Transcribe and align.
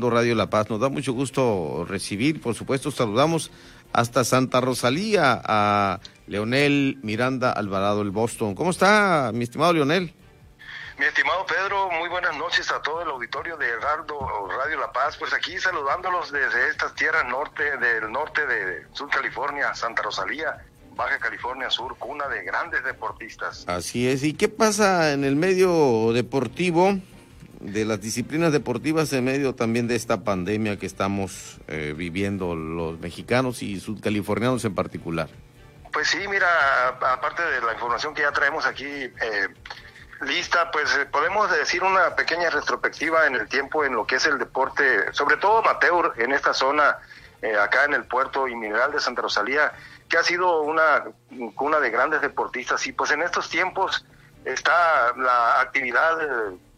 Radio 0.00 0.34
La 0.34 0.48
Paz. 0.48 0.70
Nos 0.70 0.80
da 0.80 0.88
mucho 0.88 1.12
gusto 1.12 1.84
recibir, 1.88 2.40
por 2.40 2.54
supuesto, 2.54 2.90
saludamos 2.90 3.50
hasta 3.92 4.24
Santa 4.24 4.60
Rosalía 4.60 5.40
a 5.44 6.00
Leonel 6.26 6.98
Miranda 7.02 7.52
Alvarado, 7.52 8.02
el 8.02 8.10
Boston. 8.10 8.54
¿Cómo 8.54 8.70
está, 8.70 9.30
mi 9.34 9.44
estimado 9.44 9.72
Leonel? 9.72 10.14
Mi 10.98 11.06
estimado 11.06 11.44
Pedro, 11.46 11.90
muy 11.90 12.08
buenas 12.08 12.36
noches 12.36 12.70
a 12.70 12.80
todo 12.80 13.02
el 13.02 13.08
auditorio 13.08 13.56
de 13.56 13.66
Radio 13.76 14.78
La 14.78 14.92
Paz. 14.92 15.16
Pues 15.18 15.32
aquí 15.32 15.58
saludándolos 15.58 16.32
desde 16.32 16.68
estas 16.68 16.94
tierras 16.94 17.26
norte, 17.26 17.76
del 17.78 18.10
norte 18.10 18.46
de 18.46 18.86
Sur 18.92 19.10
California, 19.10 19.74
Santa 19.74 20.02
Rosalía, 20.02 20.64
Baja 20.94 21.18
California 21.18 21.70
Sur, 21.70 21.96
cuna 21.98 22.28
de 22.28 22.44
grandes 22.44 22.84
deportistas. 22.84 23.64
Así 23.66 24.08
es. 24.08 24.22
¿Y 24.22 24.34
qué 24.34 24.48
pasa 24.48 25.12
en 25.12 25.24
el 25.24 25.36
medio 25.36 26.12
deportivo? 26.12 26.98
De 27.62 27.84
las 27.84 28.00
disciplinas 28.00 28.52
deportivas 28.52 29.12
en 29.12 29.24
medio 29.24 29.54
también 29.54 29.86
de 29.86 29.94
esta 29.94 30.24
pandemia 30.24 30.78
que 30.78 30.86
estamos 30.86 31.60
eh, 31.68 31.94
viviendo 31.96 32.56
los 32.56 32.98
mexicanos 32.98 33.62
y 33.62 33.78
sudcalifornianos 33.78 34.64
en 34.64 34.74
particular? 34.74 35.28
Pues 35.92 36.08
sí, 36.08 36.18
mira, 36.28 36.88
aparte 36.88 37.42
de 37.42 37.60
la 37.60 37.72
información 37.74 38.14
que 38.14 38.22
ya 38.22 38.32
traemos 38.32 38.66
aquí 38.66 38.84
eh, 38.84 39.12
lista, 40.22 40.70
pues 40.72 40.92
eh, 40.96 41.06
podemos 41.06 41.50
decir 41.52 41.84
una 41.84 42.16
pequeña 42.16 42.50
retrospectiva 42.50 43.26
en 43.26 43.36
el 43.36 43.48
tiempo 43.48 43.84
en 43.84 43.94
lo 43.94 44.06
que 44.06 44.16
es 44.16 44.26
el 44.26 44.38
deporte, 44.38 45.12
sobre 45.12 45.36
todo 45.36 45.58
amateur 45.58 46.14
en 46.16 46.32
esta 46.32 46.52
zona, 46.52 46.98
acá 47.60 47.86
en 47.86 47.94
el 47.94 48.04
puerto 48.04 48.46
y 48.46 48.54
mineral 48.54 48.92
de 48.92 49.00
Santa 49.00 49.22
Rosalía, 49.22 49.72
que 50.08 50.16
ha 50.16 50.22
sido 50.22 50.62
una 50.62 51.04
cuna 51.56 51.80
de 51.80 51.90
grandes 51.90 52.20
deportistas 52.20 52.86
y 52.86 52.92
pues 52.92 53.10
en 53.10 53.20
estos 53.20 53.50
tiempos 53.50 54.06
está 54.44 55.12
la 55.16 55.60
actividad 55.60 56.18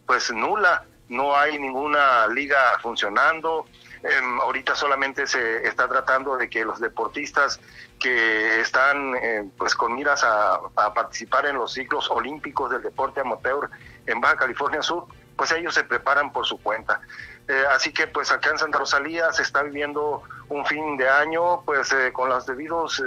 pues 0.05 0.31
nula, 0.31 0.85
no 1.09 1.35
hay 1.35 1.59
ninguna 1.59 2.27
liga 2.27 2.57
funcionando. 2.81 3.65
Em, 4.03 4.39
ahorita 4.39 4.75
solamente 4.75 5.25
se 5.25 5.67
está 5.67 5.87
tratando 5.87 6.37
de 6.37 6.49
que 6.49 6.63
los 6.63 6.79
deportistas 6.79 7.59
que 7.99 8.59
están 8.59 9.15
eh, 9.15 9.49
pues 9.57 9.73
con 9.73 9.95
miras 9.95 10.23
a, 10.23 10.59
participar 10.93 11.47
en 11.47 11.55
los 11.55 11.73
ciclos 11.73 12.09
olímpicos 12.11 12.69
del 12.69 12.83
deporte 12.83 13.21
amateur 13.21 13.69
en 14.05 14.21
Baja 14.21 14.35
California 14.35 14.81
Sur, 14.81 15.07
pues 15.35 15.51
ellos 15.51 15.73
se 15.73 15.83
preparan 15.83 16.31
por 16.31 16.45
su 16.45 16.61
cuenta. 16.61 17.01
Eh, 17.47 17.63
así 17.71 17.91
que 17.93 18.07
pues 18.07 18.31
acá 18.31 18.51
en 18.51 18.59
Santa 18.59 18.77
Rosalía 18.77 19.31
se 19.31 19.41
está 19.41 19.63
viviendo 19.63 20.23
un 20.49 20.65
fin 20.65 20.97
de 20.97 21.09
año 21.09 21.61
pues 21.65 21.91
eh, 21.91 22.11
con 22.13 22.29
los 22.29 22.45
debidos 22.45 23.01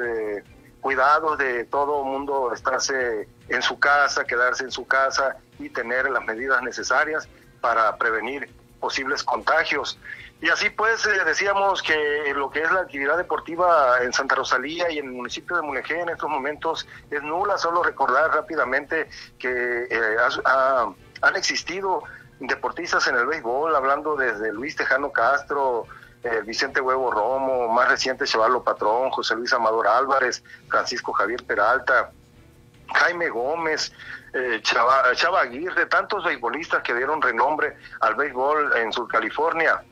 cuidados 0.80 1.38
de 1.38 1.64
todo 1.64 2.04
mundo 2.04 2.52
estarse 2.52 3.28
en 3.48 3.62
su 3.62 3.78
casa, 3.78 4.24
quedarse 4.24 4.64
en 4.64 4.70
su 4.70 4.86
casa 4.86 5.36
y 5.58 5.68
tener 5.70 6.08
las 6.10 6.24
medidas 6.24 6.62
necesarias 6.62 7.28
para 7.60 7.96
prevenir 7.96 8.50
posibles 8.80 9.22
contagios. 9.22 9.98
Y 10.40 10.48
así 10.50 10.70
pues 10.70 11.04
eh, 11.06 11.24
decíamos 11.24 11.82
que 11.82 12.32
lo 12.34 12.48
que 12.50 12.62
es 12.62 12.70
la 12.70 12.80
actividad 12.80 13.16
deportiva 13.16 14.02
en 14.02 14.12
Santa 14.12 14.36
Rosalía 14.36 14.90
y 14.90 14.98
en 14.98 15.06
el 15.06 15.12
municipio 15.12 15.56
de 15.56 15.62
Mulegé 15.62 16.00
en 16.00 16.10
estos 16.10 16.30
momentos 16.30 16.86
es 17.10 17.22
nula, 17.22 17.58
solo 17.58 17.82
recordar 17.82 18.32
rápidamente 18.32 19.08
que 19.38 19.88
eh, 19.90 20.16
han 20.44 21.36
existido 21.36 22.04
deportistas 22.38 23.08
en 23.08 23.16
el 23.16 23.26
béisbol, 23.26 23.74
hablando 23.74 24.14
desde 24.14 24.52
Luis 24.52 24.76
Tejano 24.76 25.10
Castro, 25.10 25.86
eh, 26.22 26.42
Vicente 26.44 26.80
Huevo 26.80 27.10
Romo, 27.10 27.68
más 27.68 27.88
reciente 27.88 28.24
Chavalo 28.24 28.62
Patrón, 28.62 29.10
José 29.10 29.34
Luis 29.34 29.52
Amador 29.52 29.88
Álvarez, 29.88 30.42
Francisco 30.68 31.12
Javier 31.12 31.44
Peralta, 31.44 32.12
Jaime 32.94 33.28
Gómez, 33.28 33.92
eh, 34.32 34.60
Chava, 34.62 35.40
Aguirre, 35.40 35.86
tantos 35.86 36.24
beisbolistas 36.24 36.82
que 36.82 36.94
dieron 36.94 37.22
renombre 37.22 37.76
al 38.00 38.14
béisbol 38.14 38.76
en 38.76 38.92
Sur 38.92 39.08
California. 39.08 39.82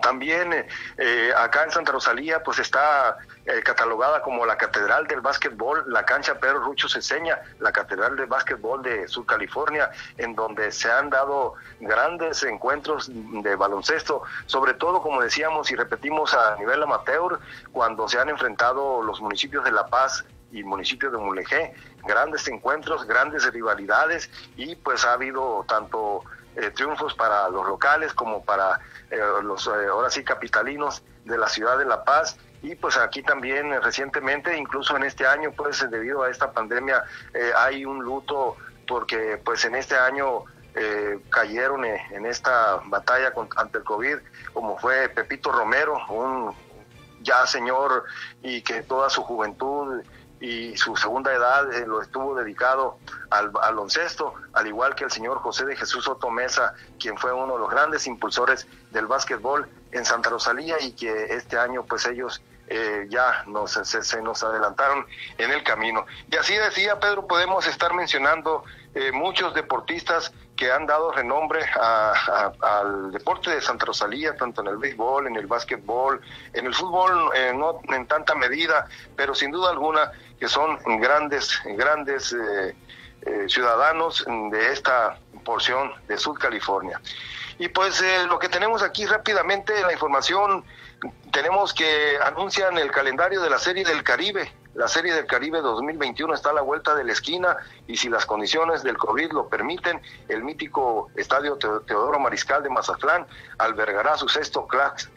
También 0.00 0.54
eh, 0.54 0.66
eh, 0.96 1.32
acá 1.36 1.64
en 1.64 1.70
Santa 1.70 1.92
Rosalía 1.92 2.42
pues 2.42 2.58
está 2.58 3.18
catalogada 3.64 4.22
como 4.22 4.46
la 4.46 4.56
catedral 4.56 5.08
del 5.08 5.20
básquetbol, 5.20 5.84
la 5.88 6.04
cancha 6.04 6.38
Pedro 6.38 6.60
Rucho 6.60 6.88
Ceseña, 6.88 7.40
la 7.58 7.72
catedral 7.72 8.16
del 8.16 8.26
básquetbol 8.26 8.84
de 8.84 9.08
Sur 9.08 9.26
California, 9.26 9.90
en 10.16 10.36
donde 10.36 10.70
se 10.70 10.90
han 10.90 11.10
dado 11.10 11.54
grandes 11.80 12.44
encuentros 12.44 13.10
de 13.12 13.56
baloncesto, 13.56 14.22
sobre 14.46 14.74
todo 14.74 15.02
como 15.02 15.20
decíamos 15.20 15.72
y 15.72 15.74
repetimos 15.74 16.34
a 16.34 16.54
nivel 16.56 16.84
amateur, 16.84 17.40
cuando 17.72 18.08
se 18.08 18.20
han 18.20 18.28
enfrentado 18.28 19.02
los 19.02 19.20
municipios 19.20 19.64
de 19.64 19.72
La 19.72 19.88
Paz 19.88 20.24
y 20.52 20.62
municipio 20.62 21.10
de 21.10 21.18
Mulegé, 21.18 21.74
grandes 22.04 22.46
encuentros, 22.46 23.06
grandes 23.06 23.50
rivalidades 23.52 24.30
y 24.56 24.76
pues 24.76 25.04
ha 25.04 25.14
habido 25.14 25.64
tanto 25.66 26.22
eh, 26.54 26.70
triunfos 26.70 27.14
para 27.14 27.48
los 27.48 27.66
locales 27.66 28.12
como 28.12 28.44
para 28.44 28.78
eh, 29.10 29.18
los 29.42 29.66
eh, 29.66 29.86
ahora 29.90 30.10
sí 30.10 30.22
capitalinos 30.22 31.02
de 31.24 31.38
la 31.38 31.48
ciudad 31.48 31.78
de 31.78 31.86
La 31.86 32.04
Paz. 32.04 32.36
Y 32.62 32.74
pues 32.76 32.96
aquí 32.96 33.22
también 33.22 33.72
recientemente, 33.82 34.56
incluso 34.56 34.96
en 34.96 35.04
este 35.04 35.26
año, 35.26 35.50
pues 35.56 35.84
debido 35.90 36.22
a 36.22 36.30
esta 36.30 36.52
pandemia 36.52 37.02
hay 37.56 37.84
un 37.84 38.04
luto 38.04 38.56
porque 38.86 39.40
pues 39.44 39.64
en 39.64 39.74
este 39.74 39.96
año 39.96 40.44
cayeron 41.28 41.84
en 41.84 42.24
esta 42.24 42.80
batalla 42.84 43.32
ante 43.56 43.78
el 43.78 43.84
COVID, 43.84 44.18
como 44.52 44.78
fue 44.78 45.08
Pepito 45.08 45.50
Romero, 45.50 45.98
un 46.08 46.54
ya 47.22 47.46
señor 47.46 48.04
y 48.42 48.62
que 48.62 48.82
toda 48.82 49.10
su 49.10 49.22
juventud 49.22 50.02
y 50.42 50.76
su 50.76 50.96
segunda 50.96 51.32
edad 51.32 51.72
eh, 51.72 51.86
lo 51.86 52.02
estuvo 52.02 52.34
dedicado 52.34 52.98
al 53.30 53.50
baloncesto, 53.50 54.34
al 54.52 54.66
igual 54.66 54.96
que 54.96 55.04
el 55.04 55.10
señor 55.12 55.38
José 55.38 55.64
de 55.64 55.76
Jesús 55.76 56.08
Otomesa, 56.08 56.74
quien 56.98 57.16
fue 57.16 57.32
uno 57.32 57.52
de 57.54 57.60
los 57.60 57.70
grandes 57.70 58.08
impulsores 58.08 58.66
del 58.90 59.06
básquetbol 59.06 59.68
en 59.92 60.04
Santa 60.04 60.30
Rosalía 60.30 60.80
y 60.80 60.92
que 60.92 61.26
este 61.36 61.56
año 61.56 61.84
pues 61.84 62.06
ellos 62.06 62.42
eh, 62.74 63.06
ya 63.10 63.44
nos, 63.46 63.72
se, 63.72 64.22
nos 64.22 64.42
adelantaron 64.42 65.06
en 65.36 65.50
el 65.50 65.62
camino. 65.62 66.06
Y 66.30 66.36
así 66.36 66.54
decía 66.54 66.98
Pedro, 66.98 67.26
podemos 67.26 67.66
estar 67.66 67.92
mencionando 67.92 68.64
eh, 68.94 69.12
muchos 69.12 69.52
deportistas 69.54 70.32
que 70.56 70.70
han 70.70 70.86
dado 70.86 71.12
renombre 71.12 71.60
al 71.74 73.10
deporte 73.10 73.50
de 73.50 73.60
Santa 73.60 73.86
Rosalía, 73.86 74.36
tanto 74.36 74.60
en 74.60 74.68
el 74.68 74.76
béisbol, 74.76 75.26
en 75.26 75.36
el 75.36 75.46
básquetbol, 75.46 76.20
en 76.52 76.66
el 76.66 76.74
fútbol, 76.74 77.30
no 77.54 77.80
en 77.88 78.06
tanta 78.06 78.34
medida, 78.34 78.86
pero 79.16 79.34
sin 79.34 79.50
duda 79.50 79.70
alguna 79.70 80.12
que 80.42 80.48
son 80.48 80.76
grandes, 81.00 81.60
grandes 81.64 82.32
eh, 82.32 82.74
eh, 83.24 83.44
ciudadanos 83.46 84.26
de 84.26 84.72
esta 84.72 85.16
porción 85.44 85.92
de 86.08 86.18
Sur 86.18 86.36
California. 86.36 87.00
Y 87.62 87.68
pues 87.68 88.02
eh, 88.02 88.26
lo 88.26 88.40
que 88.40 88.48
tenemos 88.48 88.82
aquí 88.82 89.06
rápidamente, 89.06 89.72
la 89.82 89.92
información, 89.92 90.64
tenemos 91.30 91.72
que 91.72 92.18
anuncian 92.20 92.76
el 92.76 92.90
calendario 92.90 93.40
de 93.40 93.48
la 93.48 93.60
Serie 93.60 93.84
del 93.84 94.02
Caribe. 94.02 94.52
La 94.74 94.88
Serie 94.88 95.14
del 95.14 95.26
Caribe 95.26 95.60
2021 95.60 96.34
está 96.34 96.50
a 96.50 96.54
la 96.54 96.62
vuelta 96.62 96.96
de 96.96 97.04
la 97.04 97.12
esquina 97.12 97.56
y 97.86 97.96
si 97.96 98.08
las 98.08 98.26
condiciones 98.26 98.82
del 98.82 98.98
COVID 98.98 99.30
lo 99.30 99.48
permiten, 99.48 100.02
el 100.28 100.42
mítico 100.42 101.08
Estadio 101.14 101.56
Teodoro 101.56 102.18
Mariscal 102.18 102.64
de 102.64 102.70
Mazatlán 102.70 103.28
albergará 103.58 104.16
su 104.16 104.28
sexto 104.28 104.66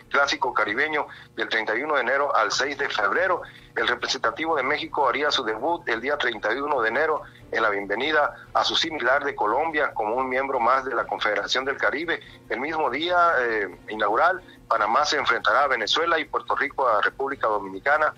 clásico 0.09 0.53
caribeño 0.53 1.07
del 1.35 1.49
31 1.49 1.95
de 1.95 2.01
enero 2.01 2.35
al 2.35 2.51
6 2.51 2.77
de 2.77 2.89
febrero 2.89 3.41
el 3.75 3.87
representativo 3.87 4.55
de 4.55 4.63
México 4.63 5.07
haría 5.07 5.31
su 5.31 5.43
debut 5.43 5.87
el 5.87 5.99
día 5.99 6.17
31 6.17 6.81
de 6.81 6.89
enero 6.89 7.23
en 7.51 7.61
la 7.61 7.69
bienvenida 7.69 8.33
a 8.53 8.63
su 8.63 8.75
similar 8.75 9.23
de 9.23 9.35
Colombia 9.35 9.93
como 9.93 10.15
un 10.15 10.29
miembro 10.29 10.59
más 10.59 10.85
de 10.85 10.95
la 10.95 11.05
Confederación 11.05 11.65
del 11.65 11.77
Caribe. 11.77 12.21
El 12.49 12.61
mismo 12.61 12.89
día 12.89 13.33
eh, 13.39 13.75
inaugural, 13.89 14.41
Panamá 14.67 15.05
se 15.05 15.17
enfrentará 15.17 15.63
a 15.63 15.67
Venezuela 15.67 16.17
y 16.19 16.25
Puerto 16.25 16.55
Rico 16.55 16.87
a 16.87 17.01
República 17.01 17.47
Dominicana, 17.47 18.13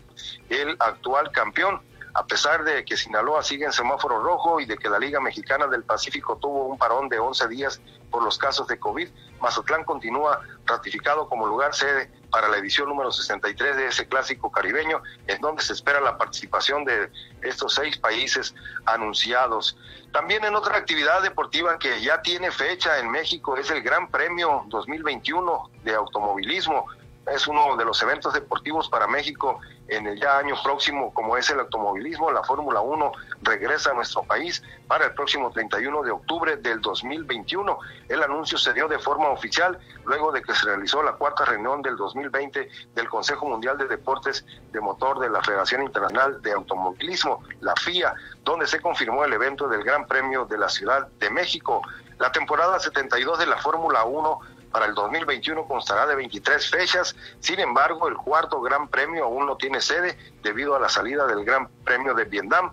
el 0.50 0.76
actual 0.80 1.32
campeón 1.32 1.82
a 2.14 2.26
pesar 2.26 2.64
de 2.64 2.84
que 2.84 2.98
Sinaloa 2.98 3.44
sigue 3.44 3.66
en 3.66 3.72
semáforo 3.72 4.20
rojo 4.24 4.60
y 4.60 4.66
de 4.66 4.76
que 4.76 4.90
la 4.90 4.98
Liga 4.98 5.20
Mexicana 5.20 5.68
del 5.68 5.84
Pacífico 5.84 6.38
tuvo 6.38 6.66
un 6.66 6.78
parón 6.78 7.10
de 7.10 7.20
11 7.20 7.48
días 7.48 7.80
por 8.10 8.24
los 8.24 8.40
casos 8.40 8.68
de 8.68 8.80
COVID, 8.80 9.08
Mazatlán 9.40 9.84
continúa 9.84 10.42
ratificado 10.66 11.30
como 11.30 11.46
lugar 11.46 11.76
sede 11.76 12.10
para 12.38 12.50
la 12.50 12.58
edición 12.58 12.88
número 12.88 13.12
63 13.12 13.78
de 13.78 13.88
ese 13.88 14.08
clásico 14.08 14.52
caribeño, 14.52 15.02
en 15.26 15.42
donde 15.42 15.64
se 15.64 15.74
espera 15.74 16.00
la 16.00 16.20
participación 16.20 16.86
de 16.86 17.10
estos 17.42 17.74
seis 17.74 17.98
países 17.98 18.54
anunciados. 18.86 19.76
También 20.14 20.46
en 20.46 20.54
otra 20.54 20.78
actividad 20.78 21.24
deportiva 21.24 21.80
que 21.80 22.00
ya 22.00 22.22
tiene 22.22 22.52
fecha 22.52 23.00
en 23.00 23.10
México 23.10 23.58
es 23.58 23.72
el 23.72 23.82
Gran 23.82 24.12
Premio 24.12 24.66
2021 24.68 25.72
de 25.84 25.96
Automovilismo 25.96 26.86
es 27.34 27.48
uno 27.48 27.76
de 27.76 27.86
los 27.86 28.02
eventos 28.04 28.34
deportivos 28.34 28.88
para 28.88 29.08
México 29.08 29.60
en 29.88 30.08
el 30.08 30.20
ya 30.20 30.38
año 30.38 30.56
próximo, 30.64 31.14
como 31.14 31.38
es 31.38 31.50
el 31.50 31.60
automovilismo. 31.60 32.32
La 32.32 32.44
Fórmula 32.44 32.82
1 32.82 33.12
regresa 33.42 33.92
a 33.92 33.94
nuestro 33.94 34.24
país 34.24 34.64
para 34.88 35.06
el 35.06 35.14
próximo 35.14 35.52
31 35.52 36.04
de 36.04 36.12
octubre 36.12 36.58
del 36.58 36.82
2021. 36.82 37.80
El 38.10 38.24
anuncio 38.24 38.58
se 38.58 38.74
dio 38.74 38.88
de 38.88 39.00
forma 39.00 39.30
oficial 39.30 39.78
luego 40.06 40.32
de 40.32 40.42
que 40.42 40.54
se 40.54 40.66
realizó 40.66 41.04
la 41.04 41.14
cuarta 41.14 41.46
reunión 41.46 41.82
del 41.82 41.96
2020 41.96 42.70
del 42.96 43.10
Consejo 43.10 43.46
Mundial 43.46 43.78
de 43.78 43.88
Deportes 43.88 44.46
de 44.72 44.82
Motor 44.82 45.20
de 45.20 45.30
la 45.30 45.42
Federación 45.42 45.84
Internacional 45.84 46.42
de 46.42 46.54
Automovilismo, 46.54 47.44
la 47.62 47.74
FIA, 47.76 48.14
donde 48.44 48.68
se 48.68 48.82
confirmó 48.82 49.24
el 49.24 49.34
evento 49.34 49.68
del 49.68 49.84
Gran 49.84 50.06
Premio 50.08 50.46
de 50.46 50.58
la 50.58 50.70
Ciudad 50.70 51.08
de 51.20 51.30
México. 51.30 51.82
La 52.20 52.32
temporada 52.32 52.80
72 52.80 53.40
de 53.40 53.46
la 53.46 53.58
Fórmula 53.58 54.04
1 54.04 54.57
para 54.78 54.90
el 54.90 54.94
2021 54.94 55.66
constará 55.66 56.06
de 56.06 56.16
23 56.16 56.70
fechas. 56.70 57.16
Sin 57.40 57.60
embargo, 57.60 58.08
el 58.08 58.16
cuarto 58.16 58.62
Gran 58.62 58.88
Premio 58.88 59.24
aún 59.24 59.48
no 59.48 59.58
tiene 59.58 59.82
sede 59.82 60.16
debido 60.44 60.76
a 60.76 60.80
la 60.80 60.88
salida 60.88 61.26
del 61.26 61.44
Gran 61.44 61.68
Premio 61.84 62.14
de 62.14 62.26
Vietnam. 62.26 62.72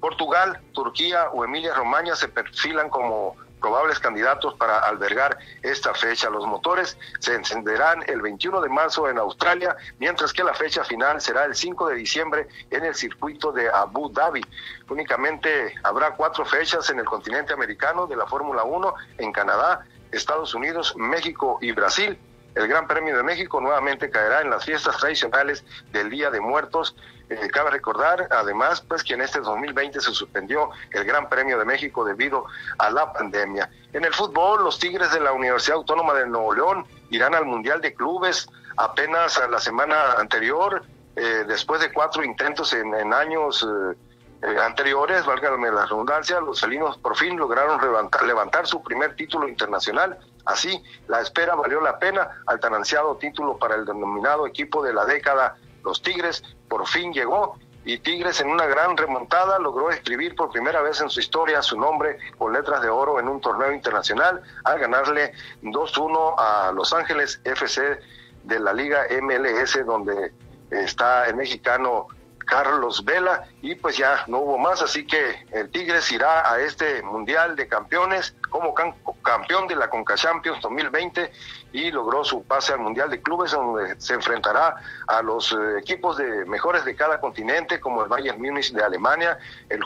Portugal, 0.00 0.60
Turquía 0.72 1.30
o 1.30 1.44
Emilia 1.44 1.74
Romagna 1.74 2.16
se 2.16 2.26
perfilan 2.26 2.90
como 2.90 3.36
probables 3.60 4.00
candidatos 4.00 4.54
para 4.54 4.80
albergar 4.80 5.38
esta 5.62 5.94
fecha. 5.94 6.28
Los 6.28 6.44
motores 6.44 6.98
se 7.20 7.36
encenderán 7.36 8.02
el 8.08 8.20
21 8.20 8.60
de 8.60 8.68
marzo 8.68 9.08
en 9.08 9.18
Australia, 9.18 9.76
mientras 10.00 10.32
que 10.32 10.42
la 10.42 10.54
fecha 10.54 10.82
final 10.82 11.20
será 11.20 11.44
el 11.44 11.54
5 11.54 11.90
de 11.90 11.94
diciembre 11.94 12.48
en 12.72 12.84
el 12.84 12.96
circuito 12.96 13.52
de 13.52 13.70
Abu 13.70 14.10
Dhabi. 14.12 14.44
Únicamente 14.88 15.72
habrá 15.84 16.16
cuatro 16.16 16.44
fechas 16.44 16.90
en 16.90 16.98
el 16.98 17.04
continente 17.04 17.52
americano 17.52 18.08
de 18.08 18.16
la 18.16 18.26
Fórmula 18.26 18.64
1 18.64 18.94
en 19.18 19.30
Canadá, 19.30 19.86
Estados 20.12 20.54
Unidos, 20.54 20.94
México 20.96 21.58
y 21.60 21.72
Brasil. 21.72 22.18
El 22.54 22.66
Gran 22.66 22.88
Premio 22.88 23.16
de 23.16 23.22
México 23.22 23.60
nuevamente 23.60 24.10
caerá 24.10 24.40
en 24.40 24.50
las 24.50 24.64
fiestas 24.64 24.96
tradicionales 24.96 25.64
del 25.92 26.10
Día 26.10 26.30
de 26.30 26.40
Muertos. 26.40 26.96
Eh, 27.28 27.48
cabe 27.52 27.70
recordar, 27.70 28.26
además, 28.30 28.80
pues 28.80 29.04
que 29.04 29.14
en 29.14 29.20
este 29.20 29.40
2020 29.40 30.00
se 30.00 30.12
suspendió 30.12 30.70
el 30.92 31.04
Gran 31.04 31.28
Premio 31.28 31.58
de 31.58 31.64
México 31.64 32.04
debido 32.04 32.46
a 32.78 32.90
la 32.90 33.12
pandemia. 33.12 33.70
En 33.92 34.04
el 34.04 34.14
fútbol, 34.14 34.64
los 34.64 34.78
Tigres 34.78 35.12
de 35.12 35.20
la 35.20 35.32
Universidad 35.32 35.76
Autónoma 35.76 36.14
de 36.14 36.26
Nuevo 36.26 36.54
León 36.54 36.86
irán 37.10 37.34
al 37.34 37.44
Mundial 37.44 37.80
de 37.80 37.94
Clubes 37.94 38.48
apenas 38.76 39.40
la 39.50 39.60
semana 39.60 40.12
anterior, 40.18 40.82
eh, 41.16 41.44
después 41.46 41.80
de 41.80 41.92
cuatro 41.92 42.24
intentos 42.24 42.72
en, 42.72 43.12
años 43.12 43.66
eh, 43.68 43.96
anteriores, 44.42 45.26
válgame 45.26 45.70
la 45.70 45.84
redundancia, 45.84 46.40
los 46.40 46.60
felinos 46.60 46.96
por 46.98 47.16
fin 47.16 47.36
lograron 47.36 47.80
levantar, 47.80 48.22
levantar 48.24 48.66
su 48.66 48.82
primer 48.82 49.16
título 49.16 49.48
internacional 49.48 50.18
Así, 50.48 50.82
la 51.08 51.20
espera 51.20 51.54
valió 51.54 51.78
la 51.82 51.98
pena 51.98 52.40
al 52.46 52.58
tan 52.58 52.72
ansiado 52.74 53.18
título 53.18 53.58
para 53.58 53.74
el 53.74 53.84
denominado 53.84 54.46
equipo 54.46 54.82
de 54.82 54.94
la 54.94 55.04
década. 55.04 55.56
Los 55.84 56.00
Tigres 56.00 56.42
por 56.70 56.86
fin 56.86 57.12
llegó 57.12 57.58
y 57.84 57.98
Tigres 57.98 58.40
en 58.40 58.48
una 58.48 58.64
gran 58.64 58.96
remontada 58.96 59.58
logró 59.58 59.90
escribir 59.90 60.34
por 60.34 60.50
primera 60.50 60.80
vez 60.80 61.02
en 61.02 61.10
su 61.10 61.20
historia 61.20 61.60
su 61.60 61.78
nombre 61.78 62.16
con 62.38 62.54
letras 62.54 62.80
de 62.80 62.88
oro 62.88 63.20
en 63.20 63.28
un 63.28 63.42
torneo 63.42 63.70
internacional 63.72 64.42
al 64.64 64.78
ganarle 64.78 65.34
2-1 65.62 66.34
a 66.38 66.72
Los 66.72 66.94
Ángeles 66.94 67.42
FC 67.44 68.00
de 68.44 68.58
la 68.58 68.72
Liga 68.72 69.02
MLS 69.20 69.84
donde 69.84 70.32
está 70.70 71.26
el 71.26 71.36
mexicano 71.36 72.06
Carlos 72.48 73.04
Vela 73.04 73.44
y 73.60 73.74
pues 73.74 73.98
ya 73.98 74.24
no 74.26 74.38
hubo 74.38 74.58
más, 74.58 74.80
así 74.80 75.06
que 75.06 75.46
el 75.52 75.70
Tigres 75.70 76.10
irá 76.10 76.50
a 76.50 76.58
este 76.58 77.02
Mundial 77.02 77.54
de 77.54 77.68
Campeones 77.68 78.34
como 78.48 78.74
campeón 79.22 79.68
de 79.68 79.76
la 79.76 79.90
Conca 79.90 80.14
Champions 80.14 80.60
2020 80.62 81.30
y 81.72 81.90
logró 81.90 82.24
su 82.24 82.42
pase 82.44 82.72
al 82.72 82.80
Mundial 82.80 83.10
de 83.10 83.20
Clubes 83.20 83.52
donde 83.52 84.00
se 84.00 84.14
enfrentará 84.14 84.76
a 85.06 85.20
los 85.20 85.52
eh, 85.52 85.78
equipos 85.78 86.16
de 86.16 86.46
mejores 86.46 86.86
de 86.86 86.96
cada 86.96 87.20
continente 87.20 87.80
como 87.80 88.02
el 88.02 88.08
Bayern 88.08 88.40
Munich 88.40 88.72
de 88.72 88.82
Alemania, 88.82 89.38
el 89.68 89.82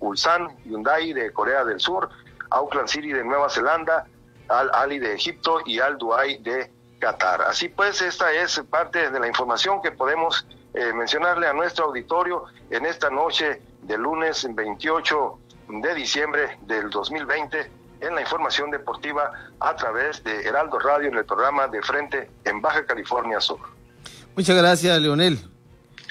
Ulsan 0.00 0.56
Hyundai 0.64 1.12
de 1.12 1.30
Corea 1.30 1.62
del 1.64 1.78
Sur, 1.78 2.08
Auckland 2.50 2.88
City 2.88 3.12
de 3.12 3.22
Nueva 3.22 3.50
Zelanda, 3.50 4.06
Al 4.48 4.70
Ali 4.72 4.98
de 4.98 5.14
Egipto 5.14 5.60
y 5.66 5.78
Al 5.78 5.98
Duai 5.98 6.38
de 6.38 6.72
Qatar. 6.98 7.42
Así 7.42 7.68
pues, 7.68 8.00
esta 8.00 8.32
es 8.32 8.60
parte 8.70 9.10
de 9.10 9.20
la 9.20 9.26
información 9.26 9.82
que 9.82 9.90
podemos 9.90 10.46
eh, 10.74 10.92
mencionarle 10.92 11.46
a 11.46 11.52
nuestro 11.52 11.86
auditorio 11.86 12.44
en 12.70 12.86
esta 12.86 13.10
noche 13.10 13.60
de 13.82 13.98
lunes 13.98 14.46
28 14.48 15.38
de 15.68 15.94
diciembre 15.94 16.58
del 16.62 16.90
2020 16.90 17.70
en 18.00 18.14
la 18.14 18.20
información 18.20 18.70
deportiva 18.70 19.32
a 19.60 19.76
través 19.76 20.22
de 20.24 20.46
Heraldo 20.46 20.78
Radio 20.78 21.08
en 21.08 21.16
el 21.16 21.24
programa 21.24 21.68
de 21.68 21.82
Frente 21.82 22.30
en 22.44 22.60
Baja 22.60 22.84
California 22.84 23.40
Sur. 23.40 23.60
Muchas 24.34 24.56
gracias, 24.56 24.98
Leonel. 25.00 25.38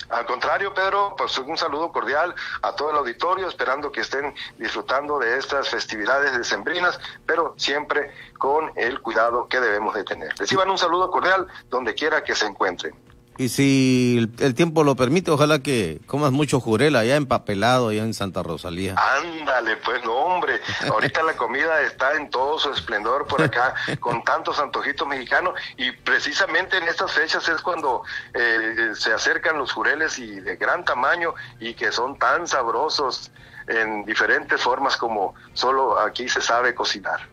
Al 0.10 0.26
contrario, 0.26 0.74
Pedro, 0.74 1.16
pues 1.18 1.38
un 1.38 1.58
saludo 1.58 1.92
cordial 1.92 2.36
a 2.62 2.76
todo 2.76 2.92
el 2.92 2.98
auditorio, 2.98 3.48
esperando 3.48 3.92
que 3.92 4.02
estén 4.02 4.34
disfrutando 4.58 5.20
de 5.20 5.38
estas 5.38 5.70
festividades 5.70 6.38
decembrinas, 6.38 7.00
pero 7.26 7.54
siempre 7.58 8.12
con 8.38 8.72
el 8.76 9.02
cuidado 9.02 9.48
que 9.48 9.60
debemos 9.62 9.96
de 9.96 10.04
tener. 10.04 10.34
Reciban 10.38 10.70
un 10.70 10.78
saludo 10.78 11.10
cordial 11.10 11.48
donde 11.70 11.94
quiera 11.94 12.24
que 12.24 12.36
se 12.36 12.46
encuentren. 12.46 12.94
Y 13.38 13.50
si 13.50 14.30
el, 14.40 14.56
tiempo 14.56 14.84
lo 14.84 14.96
permite, 14.96 15.32
ojalá 15.32 15.60
que 15.60 16.00
comas 16.06 16.32
mucho 16.32 16.60
jurel 16.60 16.96
allá 16.96 17.16
empapelado, 17.16 17.90
allá 17.90 18.04
en 18.04 18.14
Santa 18.14 18.44
Rosalía. 18.44 18.96
Ándale, 18.98 19.78
pues 19.78 20.04
no, 20.04 20.14
hombre. 20.14 20.60
Ahorita 20.90 21.24
la 21.24 21.34
comida 21.34 21.82
está 21.82 22.14
en 22.16 22.30
todo 22.30 22.60
su 22.60 22.72
esplendor 22.72 23.26
por 23.28 23.42
acá, 23.42 23.74
con 24.00 24.24
tantos 24.24 24.60
antojitos 24.60 25.08
mexicanos. 25.08 25.56
Y 25.78 25.92
precisamente 25.92 26.78
en 26.78 26.88
estas 26.88 27.12
fechas 27.14 27.48
es 27.48 27.62
cuando 27.62 28.04
eh, 28.34 28.92
se 28.94 29.14
acercan 29.14 29.58
los 29.58 29.72
jureles 29.72 30.20
y 30.20 30.40
de 30.40 30.58
gran 30.58 30.86
tamaño 30.86 31.34
y 31.60 31.74
que 31.74 31.92
son 31.92 32.20
tan 32.20 32.48
sabrosos 32.48 33.32
en 33.68 34.06
diferentes 34.06 34.62
formas 34.62 34.98
como 34.98 35.34
solo 35.54 36.00
aquí 36.00 36.28
se 36.28 36.42
sabe 36.42 36.76
cocinar. 36.76 37.31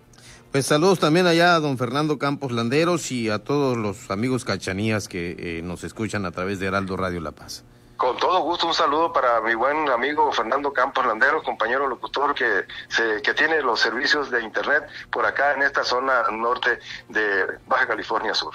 Pues 0.51 0.65
saludos 0.65 0.99
también 0.99 1.27
allá 1.27 1.57
a 1.57 1.61
don 1.61 1.77
Fernando 1.77 2.19
Campos 2.19 2.53
Landeros 2.53 3.13
y 3.13 3.29
a 3.29 3.39
todos 3.39 3.77
los 3.77 4.11
amigos 4.11 4.47
cachanías 4.47 5.07
que 5.07 5.37
eh, 5.39 5.63
nos 5.63 5.85
escuchan 5.85 6.25
a 6.25 6.31
través 6.31 6.59
de 6.59 6.67
Heraldo 6.67 6.97
Radio 6.97 7.21
La 7.21 7.33
Paz. 7.33 7.65
Con 7.99 8.17
todo 8.17 8.41
gusto, 8.43 8.69
un 8.69 8.75
saludo 8.75 9.13
para 9.13 9.41
mi 9.41 9.55
buen 9.57 9.89
amigo 9.91 10.33
Fernando 10.33 10.73
Campos 10.73 11.05
Landeros, 11.05 11.43
compañero 11.43 11.89
locutor 11.89 12.33
que, 12.33 12.65
se, 12.89 13.21
que 13.23 13.35
tiene 13.35 13.61
los 13.61 13.81
servicios 13.81 14.31
de 14.31 14.41
Internet 14.41 14.85
por 15.11 15.27
acá 15.27 15.53
en 15.53 15.63
esta 15.63 15.83
zona 15.83 16.23
norte 16.31 16.79
de 17.09 17.59
Baja 17.67 17.89
California 17.89 18.35
Sur. 18.35 18.47